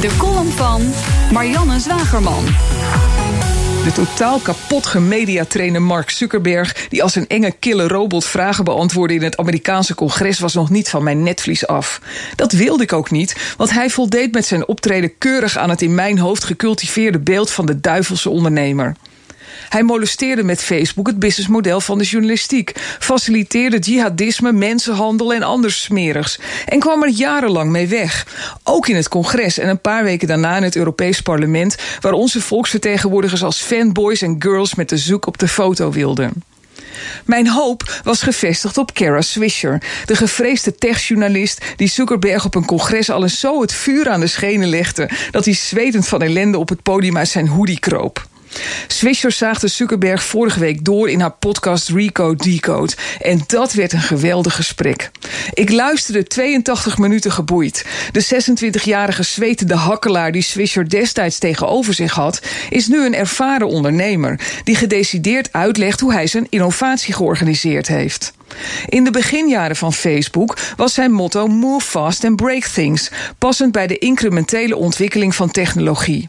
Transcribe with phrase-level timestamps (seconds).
[0.00, 0.82] De column van
[1.32, 2.44] Marianne Zwagerman.
[3.84, 9.22] De totaal kapot gemediatrainer Mark Zuckerberg, die als een enge kille robot vragen beantwoordde in
[9.22, 12.00] het Amerikaanse congres, was nog niet van mijn netvlies af.
[12.36, 15.94] Dat wilde ik ook niet, want hij voldeed met zijn optreden keurig aan het in
[15.94, 18.96] mijn hoofd gecultiveerde beeld van de duivelse ondernemer.
[19.68, 26.38] Hij molesteerde met Facebook het businessmodel van de journalistiek, faciliteerde jihadisme, mensenhandel en anders smerigs
[26.66, 28.26] en kwam er jarenlang mee weg.
[28.64, 32.40] Ook in het congres en een paar weken daarna in het Europees Parlement, waar onze
[32.40, 36.32] volksvertegenwoordigers als fanboys en girls met de zoek op de foto wilden.
[37.24, 43.10] Mijn hoop was gevestigd op Kara Swisher, de gevreesde techjournalist die Zuckerberg op een congres
[43.10, 46.68] al eens zo het vuur aan de schenen legde dat hij zwetend van ellende op
[46.68, 48.28] het podium uit zijn hoodie kroop.
[48.86, 52.92] Swisher zaagde Zuckerberg vorige week door in haar podcast Recode Decode.
[53.20, 55.10] En dat werd een geweldig gesprek.
[55.52, 57.84] Ik luisterde 82 minuten geboeid.
[58.12, 64.40] De 26-jarige zwetende hakkelaar die Swisher destijds tegenover zich had, is nu een ervaren ondernemer
[64.64, 68.32] die gedecideerd uitlegt hoe hij zijn innovatie georganiseerd heeft.
[68.86, 73.86] In de beginjaren van Facebook was zijn motto Move fast and break things, passend bij
[73.86, 76.26] de incrementele ontwikkeling van technologie.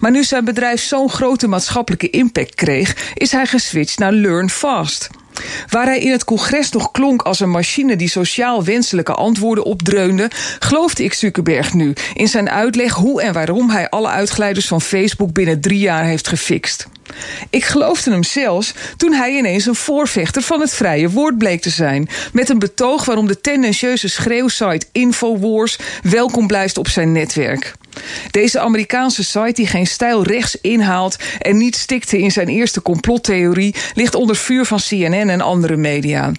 [0.00, 5.08] Maar nu zijn bedrijf zo'n grote maatschappelijke impact kreeg, is hij geswitcht naar Learn fast.
[5.68, 10.30] Waar hij in het congres nog klonk als een machine die sociaal wenselijke antwoorden opdreunde,
[10.58, 15.32] geloofde ik Zuckerberg nu in zijn uitleg hoe en waarom hij alle uitglijders van Facebook
[15.32, 16.86] binnen drie jaar heeft gefixt.
[17.50, 21.70] Ik geloofde hem zelfs toen hij ineens een voorvechter van het vrije woord bleek te
[21.70, 22.08] zijn.
[22.32, 27.74] Met een betoog waarom de tendentieuze schreeuwsite Infowars welkom blijft op zijn netwerk.
[28.30, 33.74] Deze Amerikaanse site die geen stijl rechts inhaalt en niet stikte in zijn eerste complottheorie,
[33.94, 36.32] ligt onder vuur van CNN en andere media.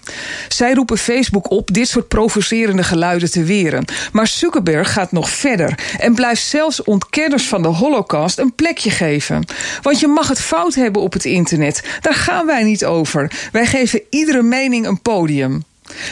[0.48, 3.84] Zij roepen Facebook op dit soort provocerende geluiden te weren.
[4.12, 9.44] Maar Zuckerberg gaat nog verder en blijft zelfs ontkenners van de Holocaust een plekje geven.
[9.82, 11.82] Want je mag het fout hebben op het internet.
[12.00, 13.48] Daar gaan wij niet over.
[13.52, 15.64] Wij geven iedere mening een podium.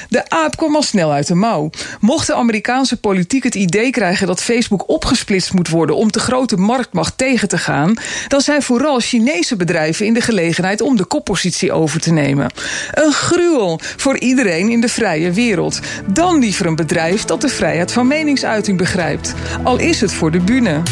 [0.08, 1.70] De aap kwam al snel uit de mouw.
[2.00, 6.56] Mocht de Amerikaanse politiek het idee krijgen dat Facebook opgesplitst moet worden om de grote
[6.56, 7.94] marktmacht tegen te gaan,
[8.28, 12.50] dan zijn vooral Chinese bedrijven in de gelegenheid om de koppositie over te nemen.
[12.90, 15.80] Een gruwel voor iedereen in de vrije wereld.
[16.12, 19.34] Dan liever een bedrijf dat de vrijheid van meningsuiting begrijpt.
[19.62, 20.82] Al is het voor de bühne.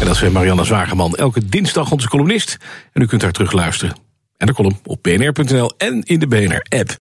[0.00, 2.56] En dat is Marianne Zwageman, elke dinsdag onze columnist.
[2.92, 3.96] En u kunt haar terugluisteren.
[4.36, 7.03] En de column op bnr.nl en in de BNR-app.